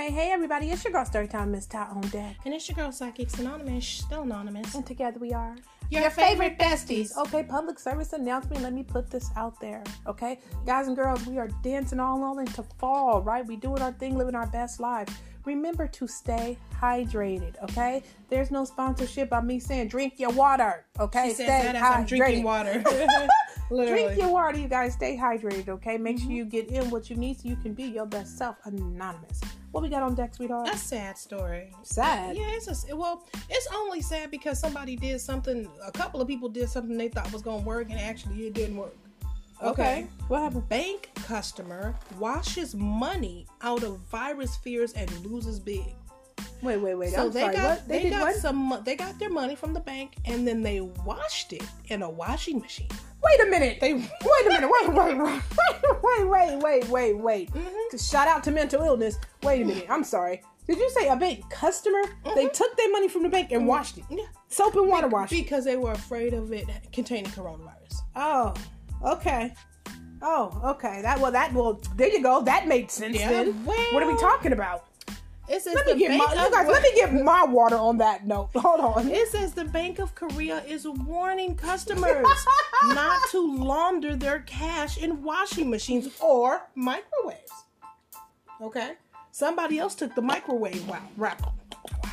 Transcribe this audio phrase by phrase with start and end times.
[0.00, 2.36] Hey, hey, everybody, it's your girl Storytime Miss Tot on deck.
[2.46, 4.74] And it's your girl Psychics Anonymous, still anonymous.
[4.74, 5.54] And together we are
[5.90, 7.14] Your favorite besties.
[7.18, 8.62] Okay, public service announcement.
[8.62, 9.84] Let me put this out there.
[10.06, 13.46] Okay, guys and girls, we are dancing all on into fall, right?
[13.46, 15.12] We doing our thing, living our best lives.
[15.44, 18.02] Remember to stay hydrated, okay?
[18.30, 21.28] There's no sponsorship by me saying drink your water, okay?
[21.28, 22.82] She stay that as I'm drinking water.
[23.70, 24.94] Drink your water, you guys.
[24.94, 25.96] Stay hydrated, okay?
[25.96, 26.24] Make Mm-hmm.
[26.24, 29.40] sure you get in what you need so you can be your best self, anonymous.
[29.70, 30.68] What we got on deck, sweetheart?
[30.68, 31.72] a sad story.
[31.84, 32.36] sad.
[32.36, 35.68] Yeah, it's a, well, it's only sad because somebody did something.
[35.84, 38.76] A couple of people did something they thought was gonna work, and actually it didn't
[38.76, 38.96] work.
[39.62, 40.06] Okay.
[40.28, 40.68] What happened?
[40.68, 45.84] Bank customer washes money out of virus fears and loses big.
[46.62, 47.10] Wait, wait, wait.
[47.10, 47.56] So I'm they sorry.
[47.56, 47.88] got what?
[47.88, 48.36] they, did got what?
[48.36, 52.10] some they got their money from the bank and then they washed it in a
[52.10, 52.88] washing machine.
[53.22, 53.78] Wait a minute.
[53.80, 54.70] They Wait a minute.
[54.70, 55.42] Wait, wait, wait,
[56.02, 57.52] wait, wait, wait, wait, wait.
[57.52, 57.90] Mhm.
[57.90, 59.16] 'Cause Shout out to mental illness.
[59.42, 59.86] Wait a minute.
[59.90, 60.42] I'm sorry.
[60.66, 62.00] Did you say a bank customer?
[62.36, 64.04] They took their money from the bank and washed it.
[64.08, 65.30] yeah Soap and water wash.
[65.30, 68.02] because they were afraid of it containing coronavirus.
[68.16, 68.54] Oh,
[69.04, 69.52] okay.
[70.22, 71.00] Oh, okay.
[71.02, 72.42] That well, that well, there you go.
[72.42, 73.18] That made sense.
[73.18, 74.84] Yeah, Then well- what are we talking about?
[75.50, 76.68] It says Let me get my of- guys.
[76.68, 78.50] Let me get my water on that note.
[78.54, 79.08] Hold on.
[79.08, 82.24] It says the Bank of Korea is warning customers
[82.86, 87.50] not to launder their cash in washing machines or microwaves.
[88.62, 88.92] Okay?
[89.32, 91.40] Somebody else took the microwave wow, route.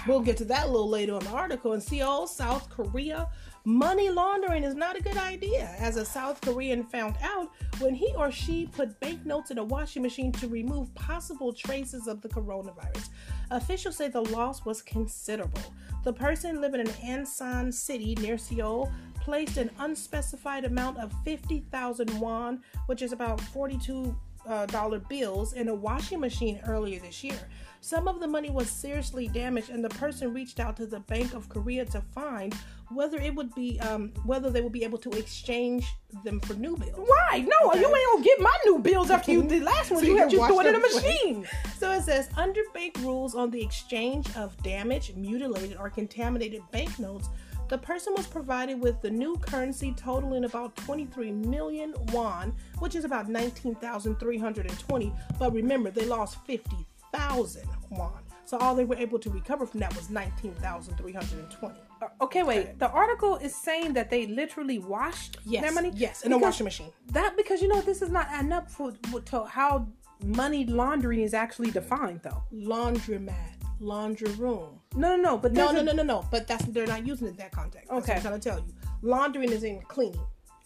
[0.08, 1.74] We'll get to that a little later in the article.
[1.74, 3.28] and see Seoul, South Korea,
[3.68, 8.14] money laundering is not a good idea, as a South Korean found out when he
[8.16, 13.10] or she put banknotes in a washing machine to remove possible traces of the coronavirus.
[13.52, 15.74] Officials say the loss was considerable.
[16.06, 22.62] The person living in Ansan City near Seoul placed an unspecified amount of 50,000 won,
[22.86, 24.27] which is about 42 uh,
[24.68, 27.40] dollar bills in a washing machine earlier this year.
[27.82, 31.34] Some of the money was seriously damaged, and the person reached out to the Bank
[31.34, 32.54] of Korea to find
[32.92, 35.86] whether it would be um, whether they would be able to exchange
[36.24, 36.96] them for new bills.
[36.98, 37.40] Why?
[37.48, 37.80] No, Okay.
[37.82, 40.00] you ain't gonna get my new bills after you did last one.
[40.02, 41.48] So you had you throw it in a machine.
[41.78, 47.30] So it says under bank rules on the exchange of damaged, mutilated, or contaminated banknotes,
[47.70, 53.04] the person was provided with the new currency totaling about 23 million won, which is
[53.06, 55.14] about 19,320.
[55.40, 58.12] But remember, they lost 50,000 won.
[58.46, 61.76] So all they were able to recover from that was 19,320.
[62.02, 62.80] Uh, Okay, wait.
[62.80, 65.92] The article is saying that they literally washed Yes, their money.
[65.96, 66.92] yes, in a washing machine.
[67.12, 69.88] That because you know this is not adding up for, for to how
[70.24, 72.44] money laundering is actually defined, though.
[72.54, 74.80] Laundromat, laundry room.
[74.96, 75.38] No, no, no.
[75.38, 76.26] But No, no, no, no, no.
[76.32, 77.92] But that's they're not using it in that context.
[77.92, 78.14] Okay.
[78.16, 78.74] I'm trying to tell you.
[79.02, 80.20] Laundering is in cleaning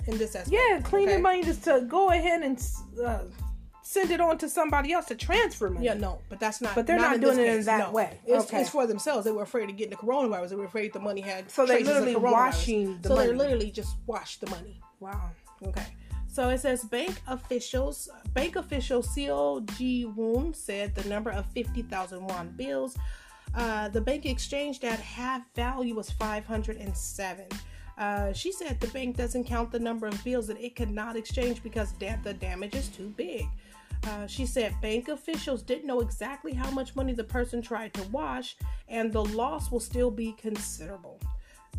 [0.07, 0.51] in this aspect.
[0.51, 1.21] Yeah, cleaning okay?
[1.21, 2.63] money just to go ahead and
[3.03, 3.19] uh,
[3.83, 5.85] send it on to somebody else to transfer money.
[5.85, 6.75] Yeah, no, but that's not.
[6.75, 7.91] But they're not in doing it in that no.
[7.91, 8.19] way.
[8.25, 8.61] It's, Okay.
[8.61, 9.25] it's for themselves.
[9.25, 10.49] They were afraid of getting the coronavirus.
[10.49, 11.51] They were afraid the money had.
[11.51, 13.37] So of literally washing the so they money.
[13.37, 14.79] literally just washed the money.
[14.99, 15.31] Wow.
[15.63, 15.85] Okay.
[16.31, 19.01] So it says bank officials, bank official
[19.75, 22.97] Ji Woon said the number of 50,000 won bills,
[23.55, 27.45] uh, the bank exchanged at half value was 507.
[27.97, 31.15] Uh, she said the bank doesn't count the number of bills that it could not
[31.15, 33.45] exchange because da- the damage is too big.
[34.07, 38.03] Uh, she said bank officials didn't know exactly how much money the person tried to
[38.09, 38.55] wash,
[38.87, 41.19] and the loss will still be considerable.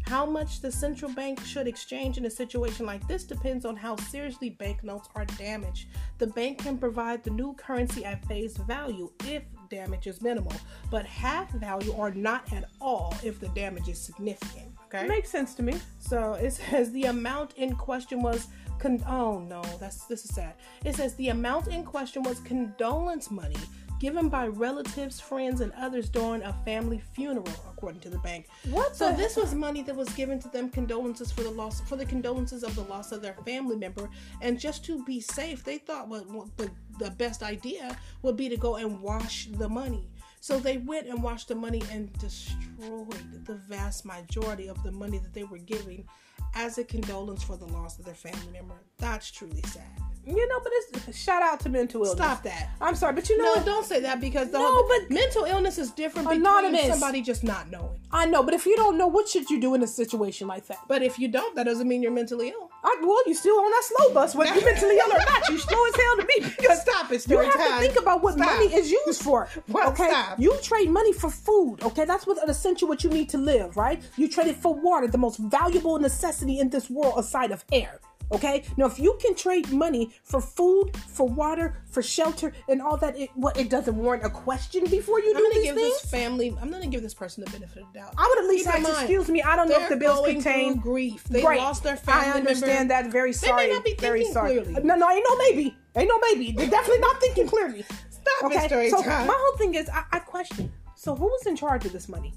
[0.02, 3.96] How much the central bank should exchange in a situation like this depends on how
[3.96, 5.88] seriously banknotes are damaged.
[6.18, 10.52] The bank can provide the new currency at face value if damage is minimal,
[10.90, 14.68] but half value or not at all if the damage is significant.
[14.86, 15.08] Okay.
[15.08, 15.80] Makes sense to me.
[15.98, 20.54] So it says the amount in question was con- oh no, that's this is sad.
[20.84, 23.56] It says the amount in question was condolence money
[24.02, 28.48] given by relatives, friends, and others during a family funeral, according to the bank.
[28.68, 31.94] What So this was money that was given to them condolences for the loss for
[31.94, 34.10] the condolences of the loss of their family member,
[34.40, 36.68] and just to be safe, they thought what, what the
[36.98, 40.10] the best idea would be to go and wash the money.
[40.40, 45.18] So they went and washed the money and destroyed the vast majority of the money
[45.18, 46.08] that they were giving
[46.56, 48.82] as a condolence for the loss of their family member.
[48.98, 50.11] That's truly sad.
[50.24, 50.72] You know, but
[51.08, 52.16] it's shout out to mental illness.
[52.16, 52.70] Stop that.
[52.80, 53.66] I'm sorry, but you know No, what?
[53.66, 56.86] don't say that because the No, whole, but- mental illness is different between Anonymous.
[56.86, 57.98] somebody just not knowing.
[58.12, 60.66] I know, but if you don't know, what should you do in a situation like
[60.68, 60.78] that?
[60.86, 62.70] But if you don't, that doesn't mean you're mentally ill.
[62.84, 65.48] I, well, you still on that slow bus, whether you're mentally ill or not.
[65.48, 66.52] You slow as hell to me.
[66.56, 68.46] Because Stop it, You have to think about what Stop.
[68.46, 69.48] money is used for.
[69.68, 70.38] Well, okay, stop.
[70.38, 71.78] you trade money for food.
[71.82, 73.76] Okay, that's what essential what you need to live.
[73.76, 74.02] Right?
[74.16, 78.00] You trade it for water, the most valuable necessity in this world aside of air.
[78.32, 78.64] Okay.
[78.76, 83.16] Now, if you can trade money for food, for water, for shelter, and all that,
[83.18, 86.00] it what it doesn't warrant a question before you I'm do gonna these give things.
[86.02, 86.56] this family.
[86.60, 88.14] I'm gonna give this person the benefit of the doubt.
[88.16, 90.26] I would at least Keep ask, mind, excuse me, I don't know if the bills
[90.26, 91.24] contain grief.
[91.24, 91.58] They Right.
[91.58, 93.04] lost their family I understand member.
[93.04, 93.12] that.
[93.12, 93.62] Very sorry.
[93.64, 94.60] They may not be very thinking sorry.
[94.60, 94.82] clearly.
[94.84, 95.76] No, no, ain't no maybe.
[95.94, 96.52] Ain't no maybe.
[96.52, 97.84] They're definitely not thinking clearly.
[98.10, 99.26] Stop it, story so time.
[99.26, 100.72] my whole thing is, I, I question.
[100.94, 102.32] So who was in charge of this money?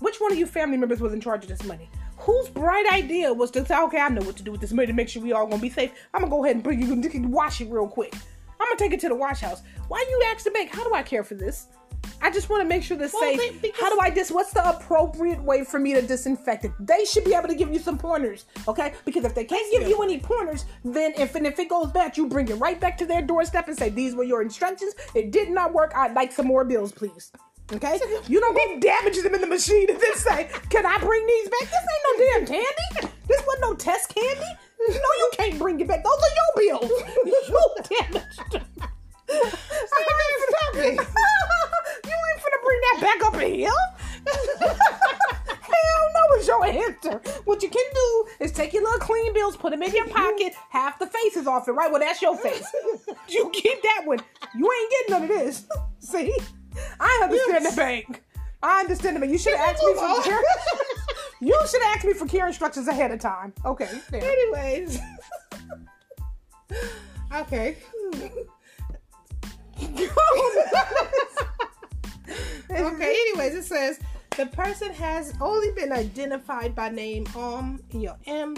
[0.00, 1.88] Which one of you family members was in charge of this money?
[2.18, 4.86] Whose bright idea was to say, okay, I know what to do with this money
[4.86, 5.92] to make sure we all gonna be safe.
[6.12, 8.14] I'm gonna go ahead and bring you, you can wash it real quick.
[8.60, 9.62] I'm gonna take it to the wash house.
[9.88, 10.70] Why you ask the bank?
[10.70, 11.66] How do I care for this?
[12.22, 13.60] I just want to make sure this Well, safe.
[13.62, 14.30] they- How do I dis?
[14.30, 16.72] What's the appropriate way for me to disinfect it?
[16.78, 18.92] They should be able to give you some pointers, okay?
[19.04, 22.16] Because if they can't give you any pointers, then if and if it goes bad,
[22.16, 24.94] you bring it right back to their doorstep and say, "These were your instructions.
[25.14, 25.92] It did not work.
[25.94, 27.32] I'd like some more bills, please."
[27.72, 28.00] Okay?
[28.26, 31.48] You don't go damage them in the machine and then say, "Can I bring these
[31.48, 33.14] back?" This ain't no damn candy.
[33.28, 34.58] This wasn't no test candy.
[34.88, 36.02] No, you can't bring it back.
[36.02, 36.90] Those are your bills.
[37.50, 38.64] You damaged them.
[39.28, 40.94] Stop it.
[42.04, 43.70] you ain't finna bring that back up in here.
[45.62, 47.20] Hell no, it's your answer.
[47.44, 50.54] What you can do is take your little clean bills, put them in your pocket,
[50.70, 51.90] half the face is off it, right?
[51.90, 52.66] Well, that's your face.
[53.28, 54.18] You keep that one.
[54.56, 55.66] You ain't getting none of this.
[56.00, 56.34] See?
[57.10, 58.22] I understand the bank.
[58.62, 59.32] I understand the bank.
[59.32, 60.42] You should have asked me for care.
[61.42, 63.54] You should have asked me for care instructions ahead of time.
[63.64, 63.88] Okay.
[64.10, 64.22] there.
[64.22, 65.00] Anyways.
[67.34, 67.78] okay.
[72.70, 73.98] okay, anyways, it says
[74.36, 78.54] the person has only been identified by name um you know, M.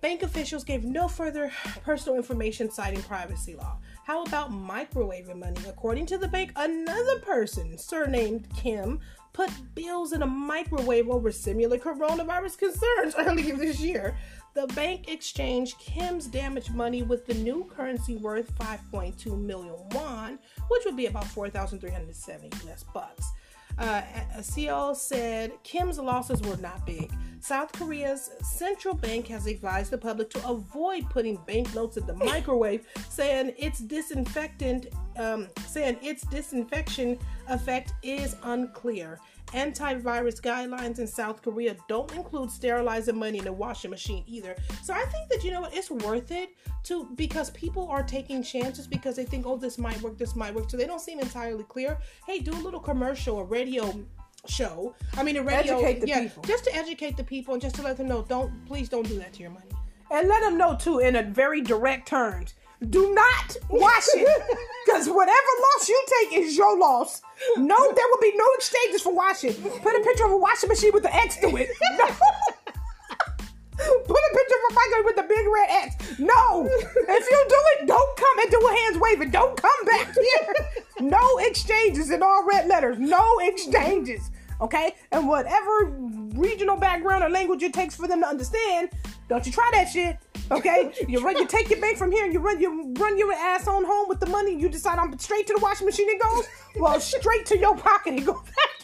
[0.00, 1.50] Bank officials gave no further
[1.82, 3.78] personal information citing privacy law.
[4.04, 5.60] How about microwaving money?
[5.68, 9.00] According to the bank, another person, surnamed Kim,
[9.32, 14.16] put bills in a microwave over similar coronavirus concerns earlier this year.
[14.54, 20.84] The bank exchanged Kim's damaged money with the new currency worth 5.2 million won, which
[20.84, 23.32] would be about 4,370 US bucks.
[23.78, 24.02] Uh,
[24.38, 27.10] CEO said Kim's losses were not big.
[27.40, 32.86] South Korea's central bank has advised the public to avoid putting banknotes in the microwave,
[33.08, 34.86] saying its disinfectant,
[35.18, 37.18] um, saying its disinfection
[37.48, 39.18] effect is unclear.
[39.48, 44.54] Antivirus guidelines in South Korea don't include sterilizing money in a washing machine either.
[44.82, 46.50] So I think that you know what, it's worth it
[46.84, 50.54] to because people are taking chances because they think, oh, this might work, this might
[50.54, 50.68] work.
[50.70, 51.98] So they don't seem entirely clear.
[52.26, 53.98] Hey, do a little commercial, a radio
[54.46, 54.94] show.
[55.16, 56.42] I mean, a radio, Educate the yeah, people.
[56.42, 59.18] just to educate the people and just to let them know, don't please don't do
[59.18, 59.66] that to your money.
[60.10, 62.54] And let them know too, in a very direct terms.
[62.86, 64.42] Do not wash it,
[64.86, 67.22] because whatever loss you take is your loss.
[67.56, 69.52] No, there will be no exchanges for washing.
[69.54, 71.70] Put a picture of a washing machine with the X to it.
[71.98, 73.84] No.
[73.84, 76.18] Put a picture of a microwave with the big red X.
[76.18, 79.30] No, if you do it, don't come and do a hands waving.
[79.30, 80.54] Don't come back here.
[81.00, 82.98] No exchanges in all red letters.
[82.98, 84.30] No exchanges.
[84.60, 85.92] Okay, and whatever
[86.34, 88.90] regional background or language it takes for them to understand,
[89.28, 90.18] don't you try that shit.
[90.50, 93.32] Okay, you run, you take your bank from here, and you run, you run your
[93.32, 94.52] ass on home with the money.
[94.52, 96.08] And You decide I'm straight to the washing machine.
[96.08, 96.46] It goes
[96.76, 98.14] well straight to your pocket.
[98.14, 98.40] It goes.
[98.40, 98.78] Back.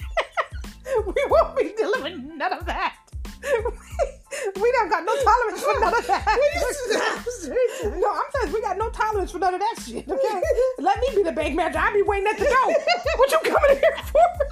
[1.07, 2.97] we won't be delivering none of that.
[3.45, 6.27] we don't got no tolerance for none of that.
[7.99, 10.09] no, I'm saying we got no tolerance for none of that shit.
[10.09, 10.43] Okay,
[10.79, 11.79] let me be the bank manager.
[11.79, 12.75] I be waiting at the door.
[13.17, 14.44] what you coming here for?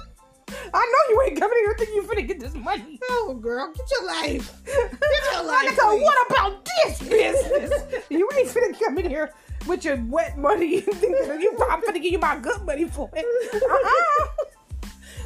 [0.73, 2.99] I know you ain't coming here thinking you finna get this money.
[3.09, 4.53] Oh, girl, get your life.
[4.65, 5.77] Get your life.
[5.77, 6.03] please.
[6.03, 8.03] what about this business?
[8.09, 9.31] you ain't finna come in here
[9.67, 10.77] with your wet money.
[11.01, 13.25] you, I'm finna give you my good money for it.
[13.53, 14.45] Uh-uh.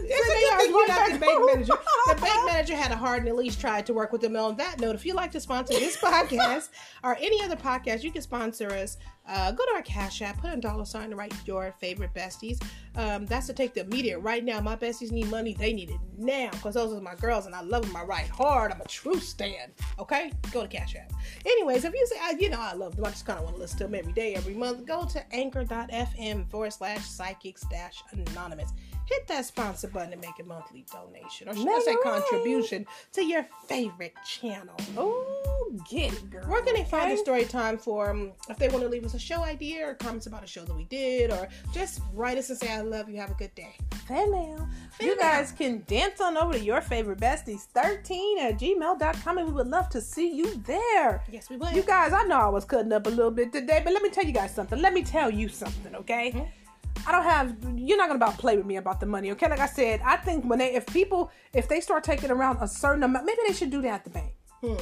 [0.10, 1.74] A good thing the bank manager.
[2.08, 4.36] The bank manager had a hard and at least tried to work with them.
[4.36, 6.70] On that note, if you'd like to sponsor this podcast
[7.04, 8.98] or any other podcast, you can sponsor us.
[9.28, 12.64] Uh, go to our Cash App, put a dollar sign to write your favorite besties.
[12.96, 14.62] Um, that's to take the immediate right now.
[14.62, 17.62] My besties need money; they need it now because those are my girls, and I
[17.62, 17.96] love them.
[17.96, 18.72] I ride hard.
[18.72, 19.74] I'm a true stand.
[20.00, 21.12] Okay, go to Cash App.
[21.46, 23.58] Anyways, if you say, I, you know, I love them, I just kind of want
[23.58, 24.86] to listen to them every day, every month.
[24.86, 28.72] Go to anchor.fm forward slash psychics dash anonymous
[29.08, 32.86] hit that sponsor button and make a monthly donation or should I say it contribution
[33.14, 34.76] to your favorite channel.
[34.98, 36.46] Oh, get it, girl.
[36.46, 39.14] Where can they find the story time for um, if they want to leave us
[39.14, 42.50] a show idea or comments about a show that we did or just write us
[42.50, 43.76] and say I love you, have a good day.
[44.08, 44.68] Fan mail.
[45.00, 49.54] You guys can dance on over to your favorite besties 13 at gmail.com and we
[49.54, 51.24] would love to see you there.
[51.32, 51.72] Yes, we will.
[51.72, 54.10] You guys, I know I was cutting up a little bit today, but let me
[54.10, 54.82] tell you guys something.
[54.82, 56.32] Let me tell you something, okay?
[56.32, 56.67] Mm-hmm.
[57.08, 57.56] I don't have.
[57.76, 59.50] You're not gonna about play with me about the money, okay?
[59.50, 62.68] Like I said, I think when they, if people, if they start taking around a
[62.68, 64.34] certain amount, maybe they should do that at the bank.
[64.62, 64.76] Hmm.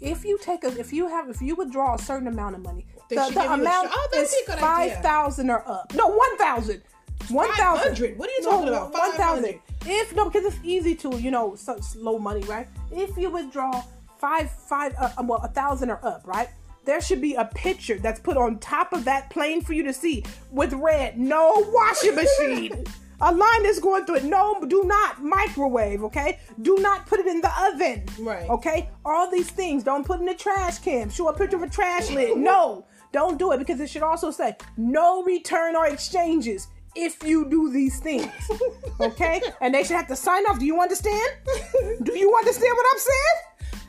[0.00, 2.86] If you take a, if you have, if you withdraw a certain amount of money,
[3.08, 4.66] They the, the give you a amount oh, is a good idea.
[4.66, 5.92] five thousand or up.
[5.94, 6.82] No, one thousand.
[7.30, 8.16] One thousand.
[8.16, 8.92] What are you talking about?
[8.92, 9.58] One thousand.
[9.86, 12.68] If no, because it's easy to, you know, such low money, right?
[12.92, 13.82] If you withdraw
[14.18, 16.48] five, five, uh, um, well, a thousand or up, right?
[16.86, 19.92] There should be a picture that's put on top of that plane for you to
[19.92, 21.18] see with red.
[21.18, 22.84] No washing machine.
[23.20, 24.24] a line that's going through it.
[24.24, 26.02] No, do not microwave.
[26.04, 28.04] Okay, do not put it in the oven.
[28.20, 28.48] Right.
[28.48, 29.82] Okay, all these things.
[29.82, 31.10] Don't put in the trash can.
[31.10, 32.38] Show a picture of a trash lid.
[32.46, 37.48] No, don't do it because it should also say no return or exchanges if you
[37.50, 38.30] do these things.
[38.98, 40.58] Okay, and they should have to sign off.
[40.58, 41.28] Do you understand?
[42.02, 43.36] Do you understand what I'm saying?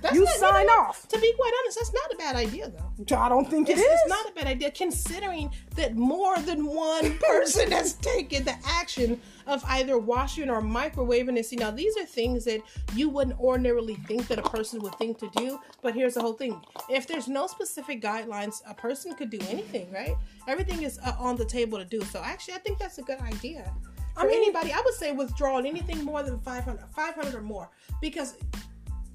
[0.01, 1.07] That's you not- sign off.
[1.09, 3.15] To be quite honest, that's not a bad idea though.
[3.17, 7.17] I don't think it It's, it's not a bad idea considering that more than one
[7.29, 11.29] person has taken the action of either washing or microwaving.
[11.37, 12.61] And see, now these are things that
[12.93, 15.59] you wouldn't ordinarily think that a person would think to do.
[15.81, 19.91] But here's the whole thing: if there's no specific guidelines, a person could do anything,
[19.91, 20.15] right?
[20.47, 22.01] Everything is uh, on the table to do.
[22.01, 23.73] So actually, I think that's a good idea.
[24.15, 27.69] For mean- anybody, I would say withdrawing anything more than 500, 500 or more,
[28.01, 28.35] because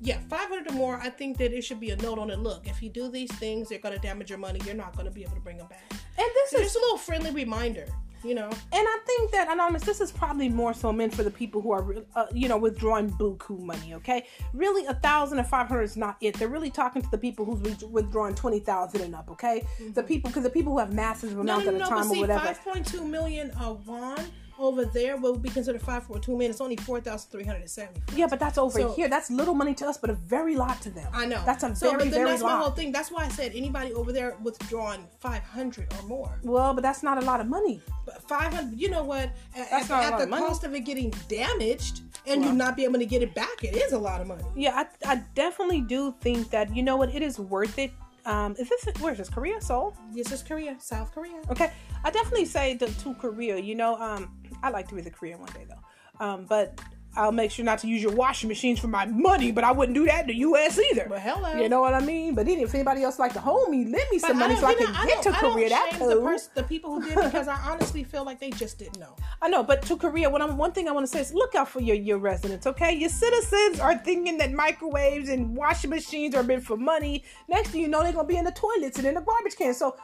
[0.02, 2.38] yeah, 500 or more, I think that it should be a note on it.
[2.40, 4.60] Look, if you do these things, they're going to damage your money.
[4.66, 5.84] You're not going to be able to bring them back.
[5.90, 7.86] and this is just a little friendly reminder,
[8.24, 8.46] you know.
[8.48, 11.70] And I think that anonymous, this is probably more so meant for the people who
[11.70, 13.94] are, uh, you know, withdrawing buku money.
[13.94, 16.36] Okay, really, a thousand or five hundred is not it.
[16.36, 19.30] They're really talking to the people who's with- withdrawing twenty thousand and up.
[19.30, 21.44] Okay, the people because the people who have massive Mm-hmm.
[21.46, 22.46] No, amounts no, at a no, time but or see, whatever.
[22.74, 24.18] 5.2 million uh, won
[24.62, 26.50] over there will be considered 5.2 million.
[26.50, 28.00] It's only 4,370.
[28.16, 29.08] Yeah, but that's over So- here.
[29.08, 31.08] That's little money to us, but a very lot to them.
[31.12, 31.42] I know.
[31.44, 32.92] That's a so, very, but then very that's my whole thing.
[32.92, 36.38] That's why I said anybody over there withdrawing 500 or more.
[36.42, 37.80] Well, but that's not a lot of money.
[38.06, 39.30] But 500, you know what?
[39.56, 40.46] That's at- not a lot the of money.
[40.46, 42.50] cost of it getting damaged and Well.
[42.50, 44.44] you not be able to get it back, it is a lot of money.
[44.54, 47.90] Yeah, I, I definitely do think that you know what, it is worth it.
[48.24, 49.96] Um, is this where's this Korea, Seoul?
[50.14, 51.40] This is Korea, South Korea.
[51.50, 51.72] Okay,
[52.04, 53.56] I definitely say to, to Korea.
[53.58, 54.30] You know, um,
[54.62, 56.24] I like to visit Korea one day though.
[56.24, 56.78] Um, but
[57.14, 59.52] I'll make sure not to use your washing machines for my money.
[59.52, 60.78] But I wouldn't do that in the U.S.
[60.92, 61.06] either.
[61.10, 61.60] Well, hello.
[61.60, 62.34] You know what I mean?
[62.34, 64.66] But then if anybody else like to hold me, lend me But some money so
[64.66, 65.68] I can know, get to I don't Korea.
[65.68, 68.98] That the, pers- the people who did because I honestly feel like they just didn't
[68.98, 69.14] know.
[69.42, 71.54] I know, but to Korea, what I'm one thing I want to say is look
[71.54, 72.94] out for your your residents, okay?
[72.94, 77.24] Your citizens are thinking that microwaves and washing machines are meant for money.
[77.48, 79.76] Next thing you know, they're gonna be in the toilets and in the garbage cans.
[79.76, 79.96] So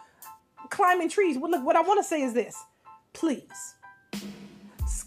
[0.68, 1.38] climbing trees.
[1.38, 2.54] Well, look, what I want to say is this:
[3.14, 3.76] please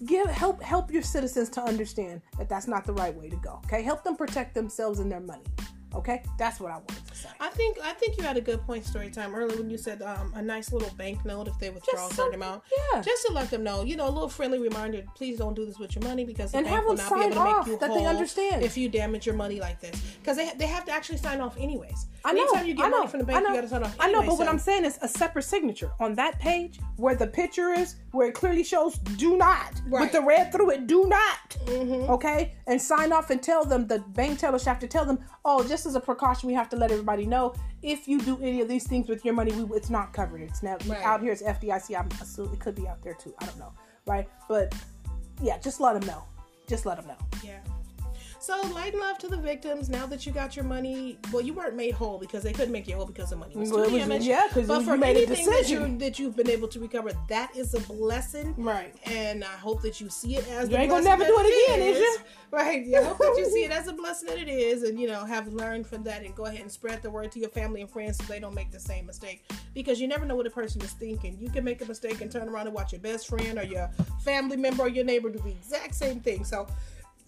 [0.05, 3.61] give help help your citizens to understand that that's not the right way to go.
[3.65, 5.43] Okay, help them protect themselves and their money.
[5.93, 9.09] Okay, that's what I wanted I think I think you had a good point story
[9.09, 12.13] time earlier when you said um, a nice little bank note if they withdraw a
[12.13, 12.63] certain amount.
[12.93, 13.01] yeah.
[13.01, 15.03] Just to let them know, you know, a little friendly reminder.
[15.15, 17.19] Please don't do this with your money because the And bank have will not be
[17.21, 18.63] able to make off you that they understand.
[18.63, 19.99] if you damage your money like this.
[20.21, 22.07] Because they they have to actually sign off anyways.
[22.23, 22.41] I know.
[22.43, 23.83] Anytime you get I know, money from the bank, I know, you got to sign
[23.83, 23.95] off.
[23.99, 27.15] I know, anyway, but what I'm saying is a separate signature on that page where
[27.15, 30.87] the picture is, where it clearly shows "do not" with the red through it.
[30.87, 31.57] Do not.
[31.65, 32.09] Mhm.
[32.09, 35.19] Okay, and sign off and tell them the bank teller should have to tell them,
[35.45, 38.61] oh, just as a precaution, we have to let everybody know if you do any
[38.61, 40.41] of these things with your money, we, it's not covered.
[40.41, 41.03] It's now Right.
[41.03, 41.31] out here.
[41.31, 41.97] It's FDIC.
[41.99, 43.33] I'm assuming it could be out there too.
[43.39, 43.73] I don't know,
[44.05, 44.29] right?
[44.47, 44.73] But
[45.41, 46.23] yeah, just let them know.
[46.67, 47.17] Just let them know.
[47.43, 47.59] Yeah.
[48.41, 49.87] So light and love to the victims.
[49.87, 52.87] Now that you got your money, well, you weren't made whole because they couldn't make
[52.87, 54.25] you whole because the money was too Well, damaged.
[54.25, 55.91] yeah, 'cause but you for made a anything that decision.
[55.93, 58.55] you that you've been able to recover, that is a blessing.
[58.57, 58.95] Right.
[59.05, 61.87] And I hope that you see it as You ain't gonna never do it again,
[61.87, 62.17] is you?
[62.49, 62.83] Right.
[62.83, 63.01] Yeah.
[63.01, 65.23] I hope that you see it as a blessing that it is, and you know
[65.23, 67.89] have learned from that, and go ahead and spread the word to your family and
[67.91, 69.43] friends so they don't make the same mistake.
[69.75, 71.37] Because you never know what a person is thinking.
[71.39, 73.87] You can make a mistake and turn around and watch your best friend or your
[74.25, 76.43] family member or your neighbor do the exact same thing.
[76.43, 76.65] So.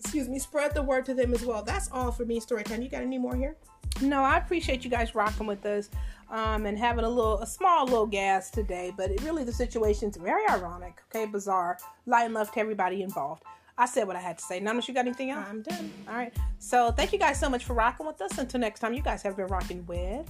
[0.03, 1.63] Excuse me, spread the word to them as well.
[1.63, 2.83] That's all for me, Storytime.
[2.83, 3.55] You got any more here?
[4.01, 5.89] No, I appreciate you guys rocking with us
[6.29, 8.91] um, and having a little, a small little gas today.
[8.95, 11.77] But it really, the situation's very ironic, okay, bizarre.
[12.05, 13.43] Light and love to everybody involved.
[13.77, 14.59] I said what I had to say.
[14.59, 15.47] None of you got anything else?
[15.49, 15.91] I'm done.
[16.07, 16.35] All right.
[16.59, 18.37] So thank you guys so much for rocking with us.
[18.37, 20.29] Until next time, you guys have been rocking with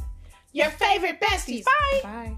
[0.54, 1.66] Your favorite besties.
[1.66, 2.00] Bye.
[2.04, 2.38] Bye.